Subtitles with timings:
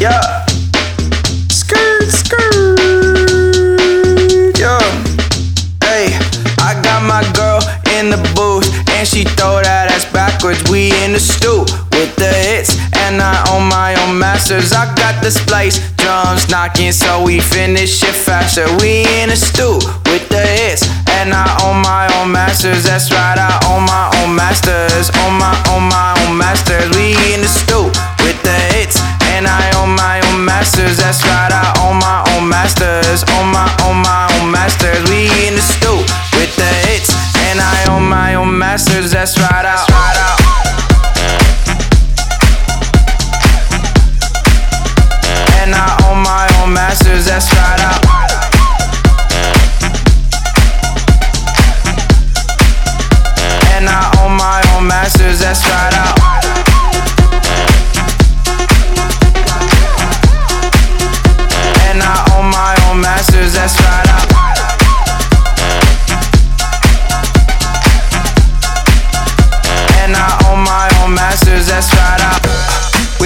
[0.00, 0.46] Yeah.
[1.50, 2.80] Skirt, skirt.
[4.56, 4.80] Yeah.
[5.84, 6.16] Hey,
[6.56, 7.60] I got my girl
[8.00, 8.64] in the booth
[8.96, 10.64] and she throw that ass backwards.
[10.72, 14.72] We in the stoop with the hits and I own my own masters.
[14.72, 18.64] I got the splice drums knocking, so we finish it faster.
[18.80, 20.88] We in the stoop with the hits
[21.20, 22.84] and I own my own masters.
[22.84, 25.12] That's right, I own my own masters.
[25.28, 26.88] Own my own my own masters.
[26.96, 27.92] We in the stoop
[29.40, 30.98] and I own my own masters.
[30.98, 33.24] That's right, I own my own masters.
[33.40, 35.00] Own my own my own masters.
[35.08, 36.04] We in the stoop
[36.36, 37.08] with the hits
[37.48, 39.12] and I own my own masters.
[39.12, 39.80] That's right, I.
[45.62, 47.24] And I own my own masters.
[47.24, 47.96] That's right, I.
[53.72, 55.40] And I own my own masters.
[55.40, 56.29] That's right, I.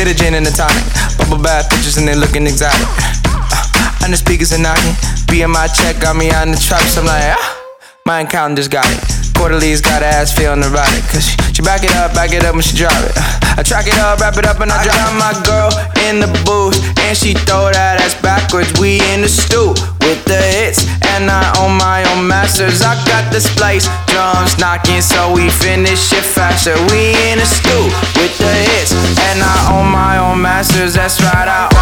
[0.05, 0.84] with a gin and a tonic,
[1.16, 2.86] bubble bath pictures and they looking exotic.
[3.24, 4.92] Uh, and the speakers are knocking,
[5.33, 6.98] BMI check got me on the traps.
[6.98, 7.63] I'm like, ah,
[8.06, 9.00] my accountant just got it.
[9.33, 11.00] Quarterly's got her ass feeling erotic.
[11.08, 13.16] Cause she, she back it up, back it up when she drop it.
[13.56, 15.72] I track it up, wrap it up, and I, drop my girl
[16.05, 16.77] in the booth.
[17.00, 18.69] And she throw that ass backwards.
[18.77, 20.84] We in the stoop with the hits.
[21.16, 22.84] And I own my own masters.
[22.84, 26.77] I got the splice drums knocking, so we finish it faster.
[26.92, 27.89] We in the stoop
[28.20, 28.92] with the hits.
[29.33, 30.92] And I own my own masters.
[30.92, 31.72] That's right, I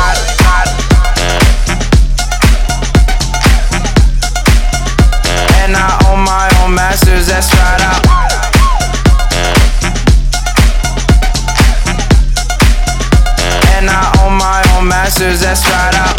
[5.72, 7.80] And I own my own masters, that's right.
[7.80, 7.96] I,
[13.80, 15.96] and I own my own masters, that's right.
[15.96, 16.12] I,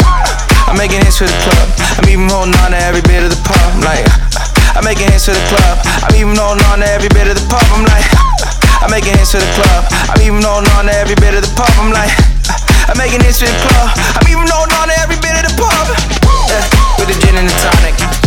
[0.66, 1.70] I'm making hits for the club.
[2.02, 3.62] I'm even holding on to every bit of the pub.
[3.62, 4.02] I'm like,
[4.74, 5.78] I'm making hits for the club.
[6.02, 7.62] I'm even holding on to every bit of the pub.
[7.78, 8.10] I'm like,
[8.82, 9.86] I'm making hits for the club.
[10.10, 11.70] I'm even holding on to every bit of the pub.
[11.78, 12.10] I'm like,
[12.90, 13.86] I'm making hits for the club.
[14.18, 15.94] I'm even holding on to every bit of the pub.
[16.50, 16.58] Yeah,
[16.98, 18.23] with the gin and the tonic.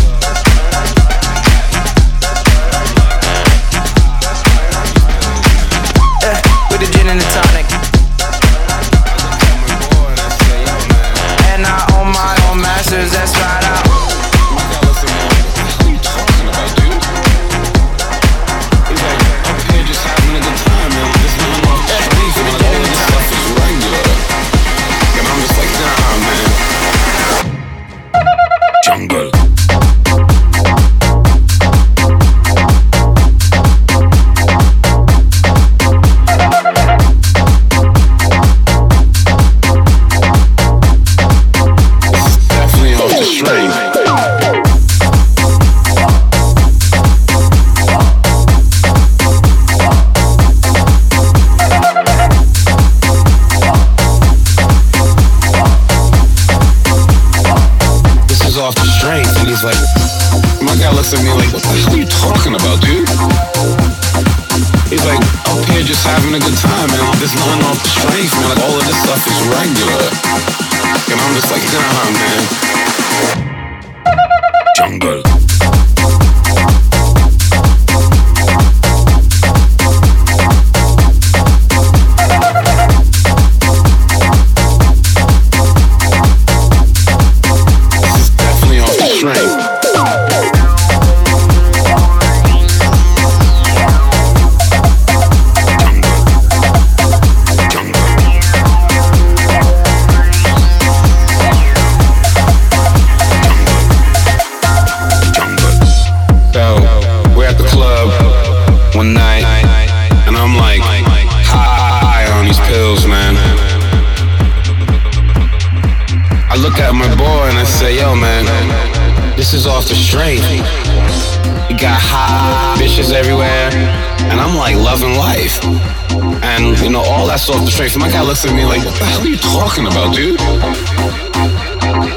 [127.47, 127.91] Know, off the straight.
[127.91, 130.39] So my guy looks at me like, what the hell are you talking about, dude?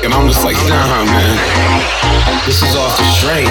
[0.02, 1.36] And I'm just like, nah, man,
[2.46, 3.50] this is off the straight.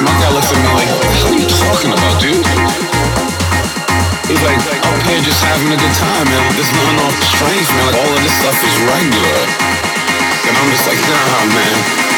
[0.00, 2.46] My guy looks at me like, what the hell are you talking about, dude?
[4.28, 6.44] He's like, up here just having a good time, man.
[6.56, 7.84] There's nothing off the strength, man.
[7.92, 9.40] Like, all of this stuff is regular.
[10.48, 12.17] And I'm just like, nah, man.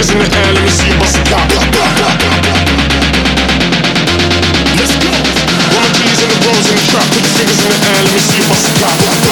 [0.00, 1.50] Fingers in the air, let me see you bust a cop.
[4.76, 5.10] Let's go.
[5.76, 8.04] One of these in the rose in the trap, put your fingers in the air,
[8.04, 9.29] let me see you bust a cop.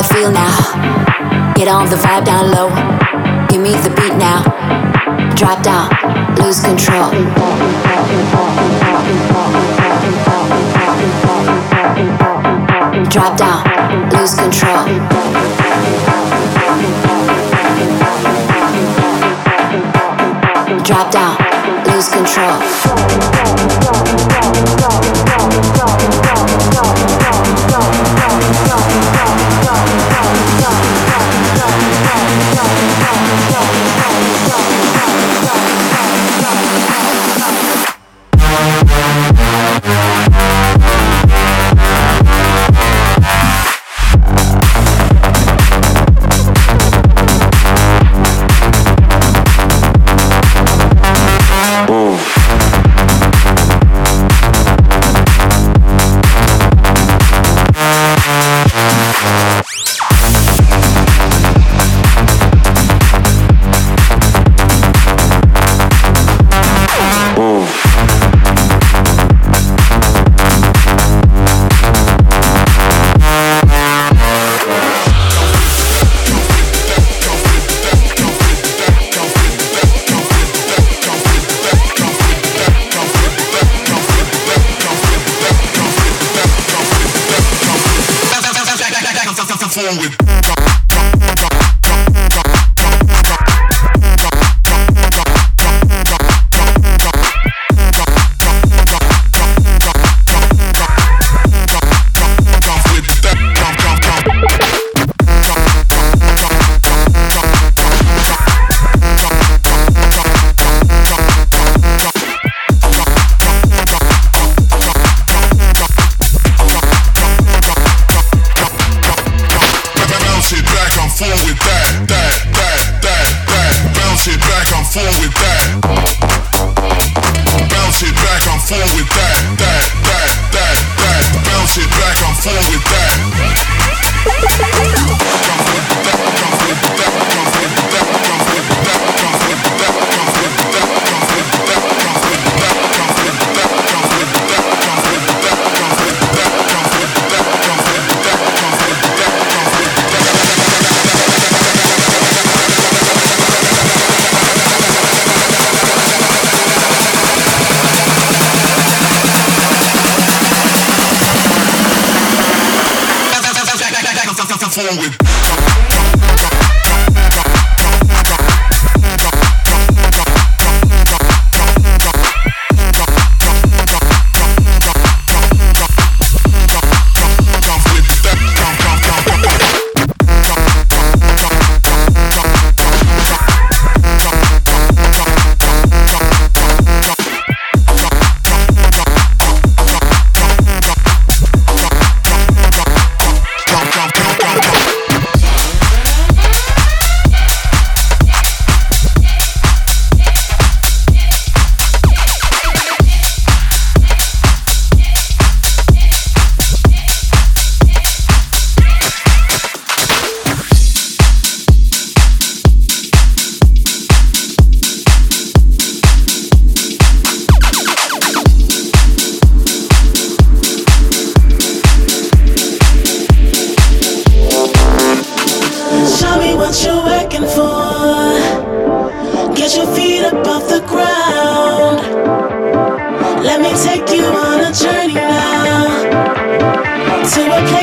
[0.00, 0.56] the feel now.
[1.54, 2.68] Get on the vibe down low.
[3.48, 4.42] Give me the beat now.
[5.34, 5.90] Drop down,
[6.36, 7.10] lose control.
[13.10, 13.62] Drop down,
[14.10, 14.84] lose control.
[20.82, 21.36] Drop down,
[21.86, 22.60] lose control.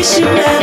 [0.07, 0.56] she knows.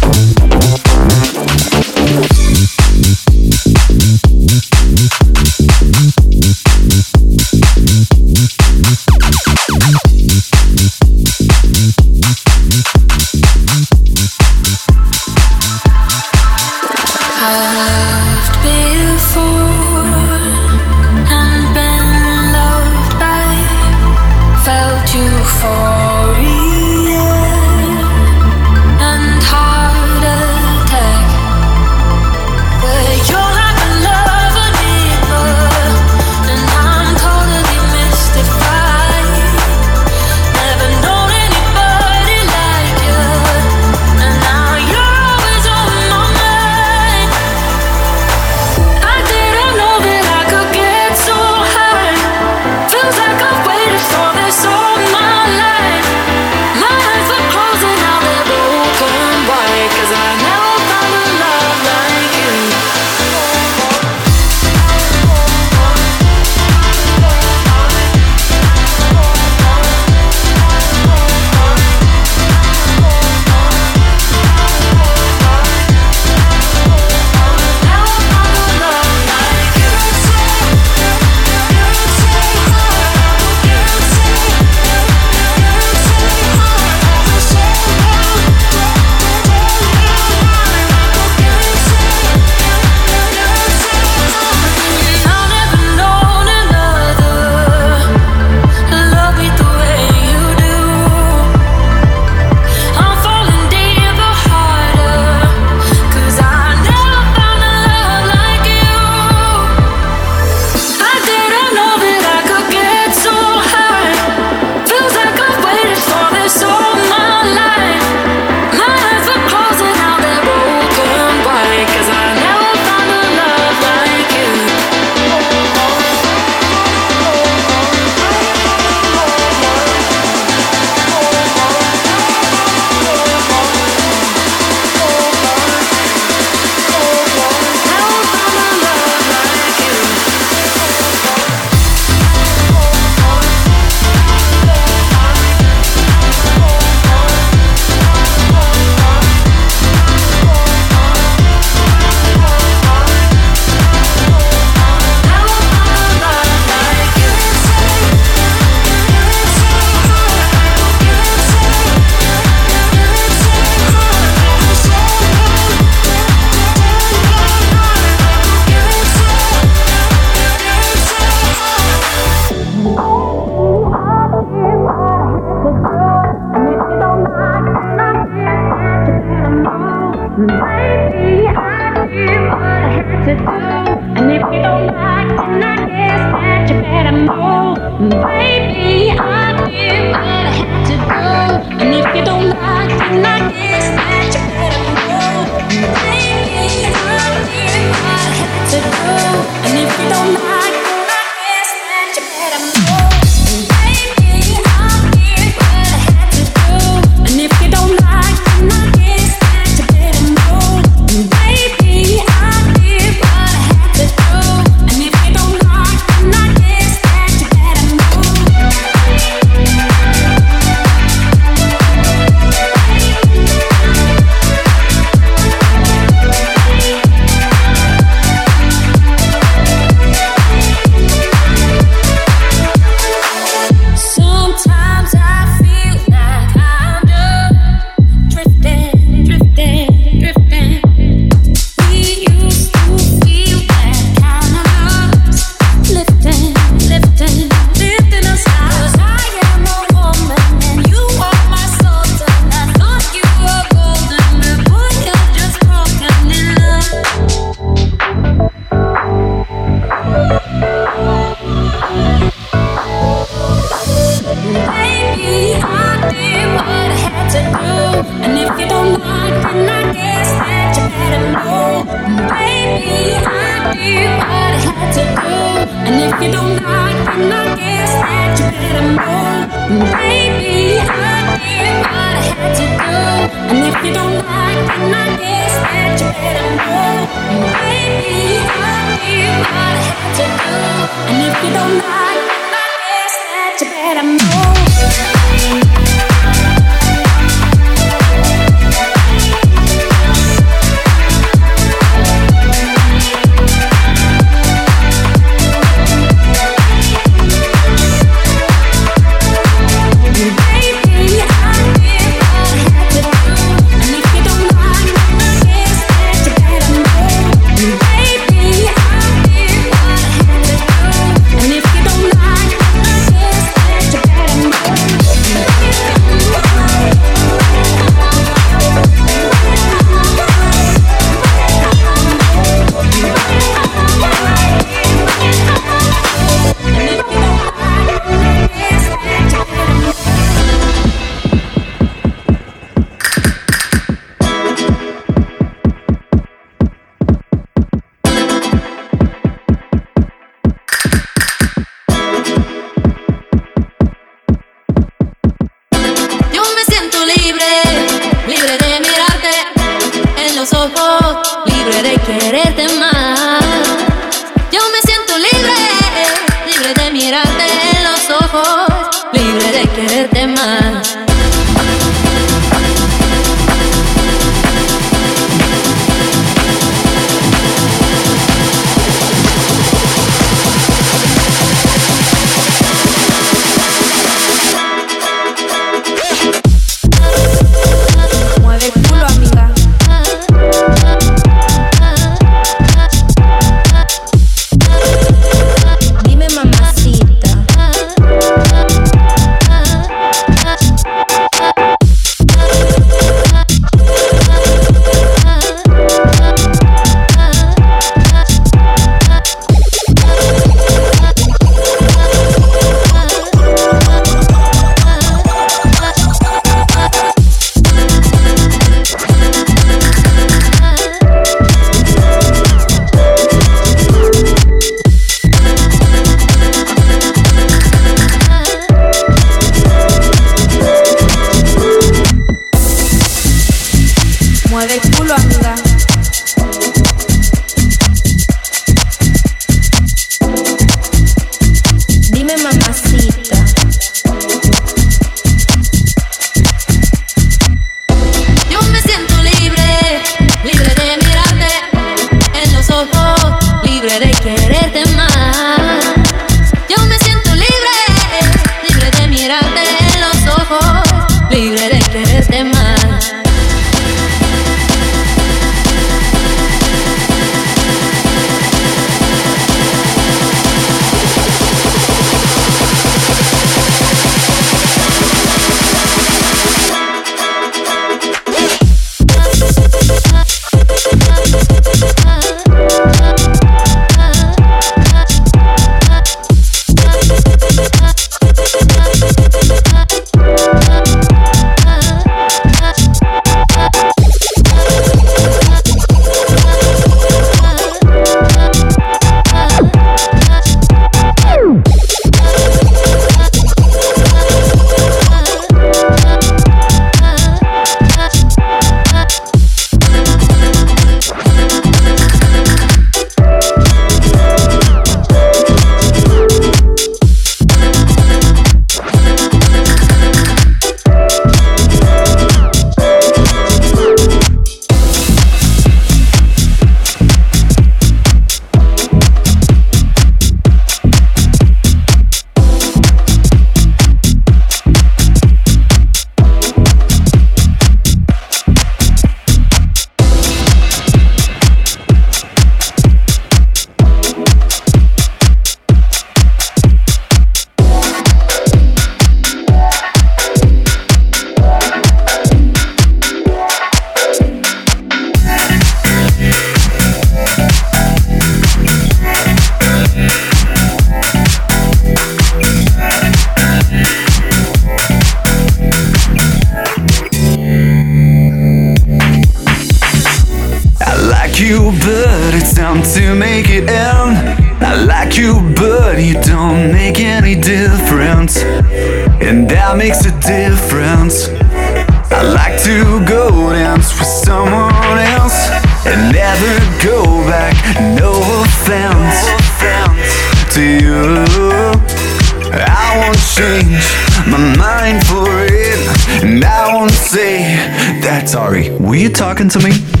[599.51, 600.00] To me?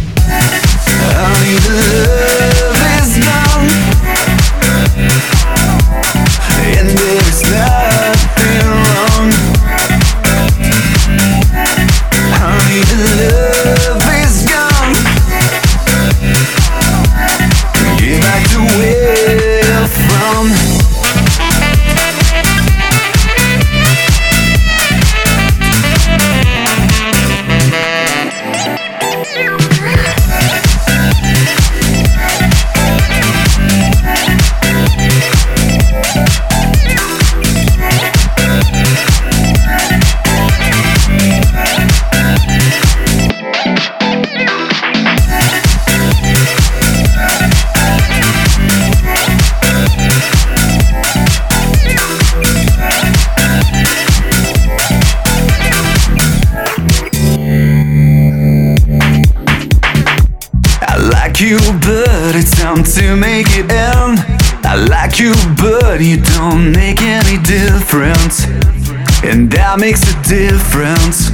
[69.23, 71.29] And that makes a difference.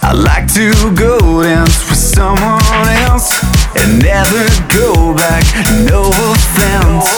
[0.00, 3.34] I like to go dance with someone else
[3.76, 5.42] and never go back.
[5.90, 7.10] No offense,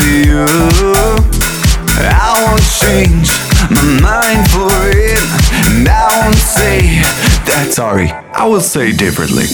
[0.00, 0.46] to you.
[1.96, 3.28] I won't change
[3.70, 5.20] my mind for it,
[5.68, 7.04] and I won't say
[7.44, 8.10] that sorry.
[8.10, 9.46] I will say differently.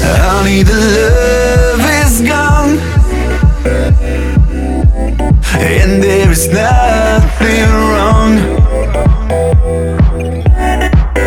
[0.00, 2.80] Honey, the love is gone,
[5.60, 7.83] and there is nothing
[8.24, 8.38] wrong.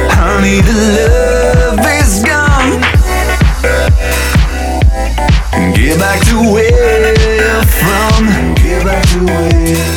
[0.09, 2.81] Honey, the love is gone.
[5.75, 8.55] Get back to where you're from.
[8.55, 9.96] Get back to where.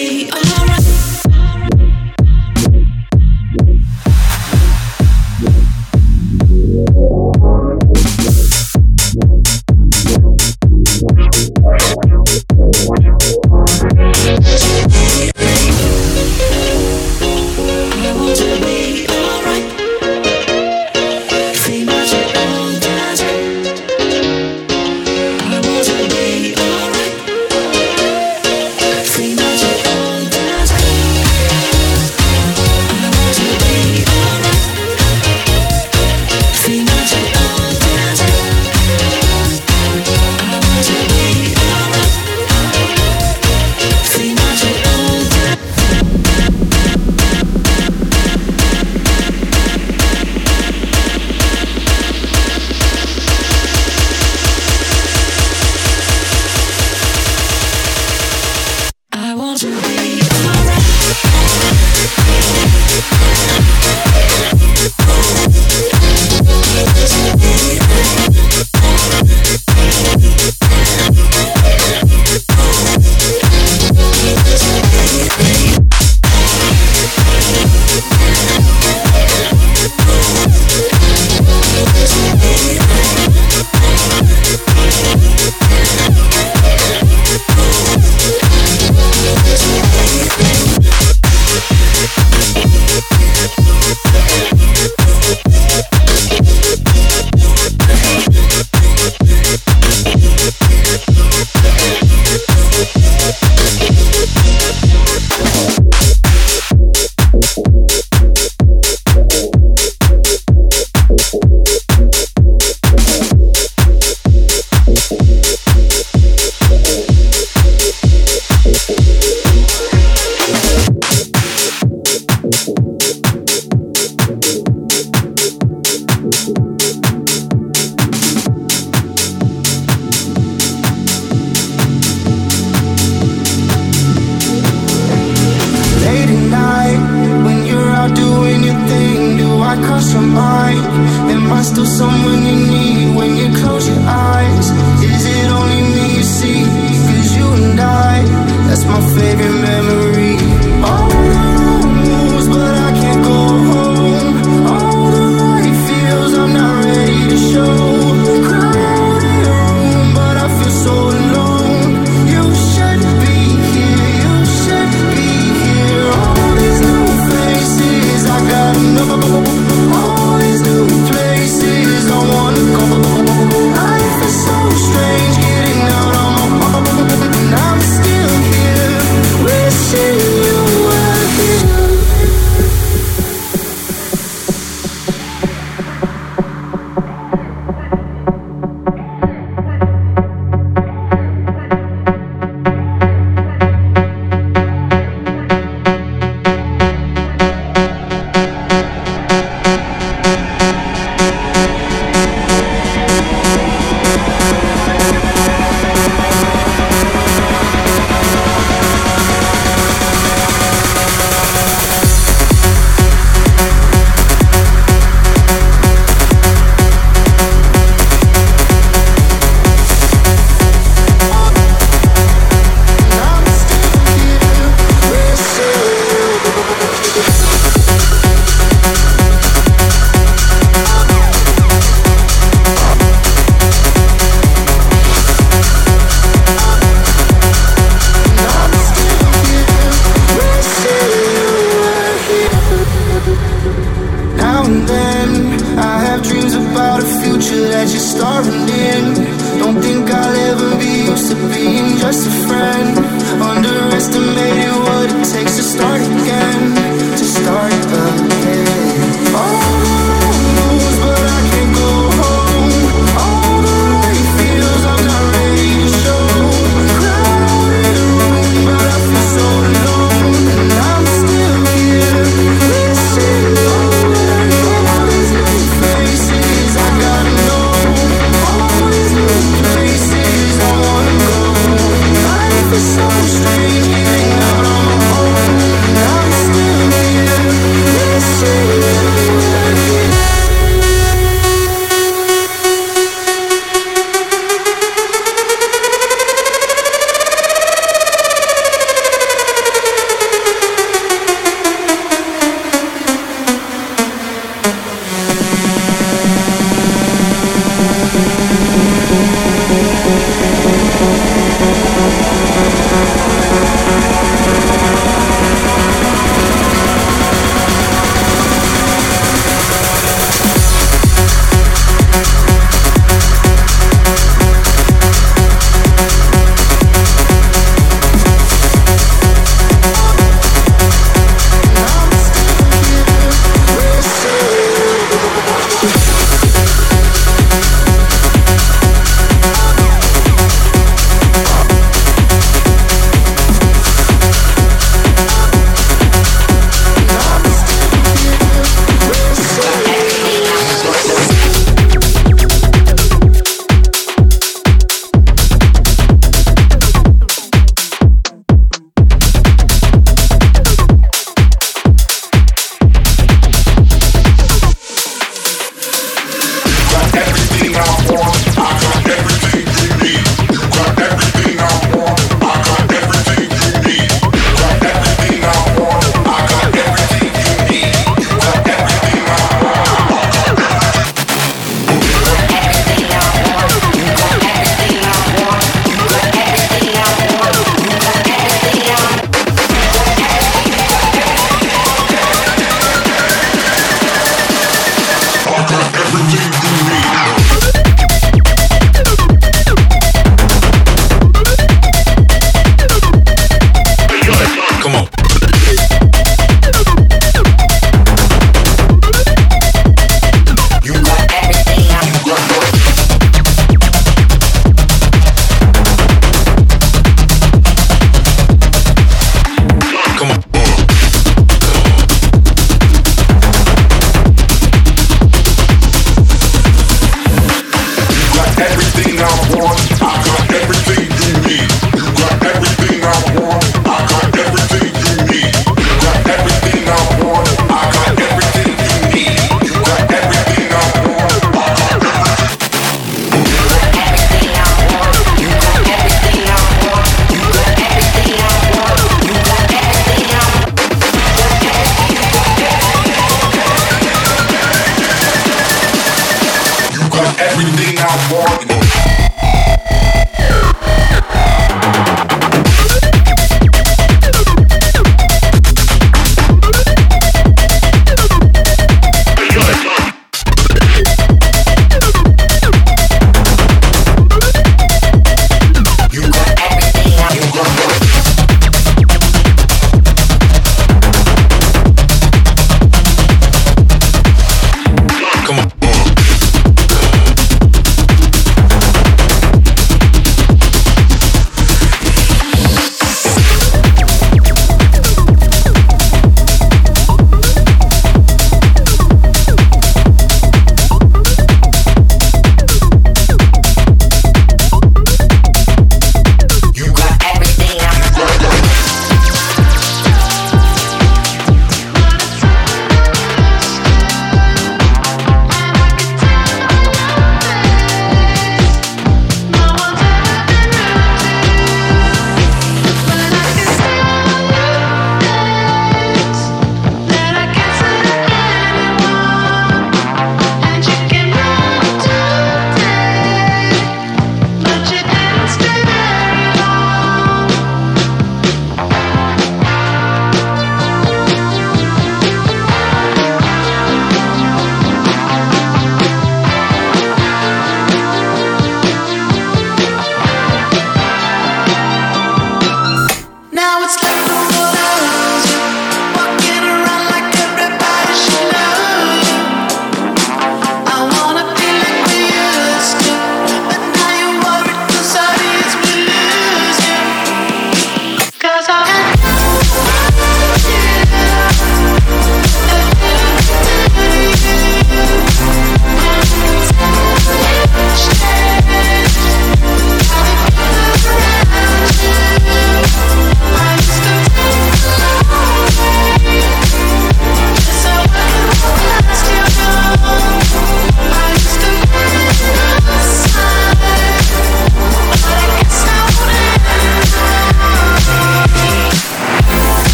[0.00, 0.99] be alright.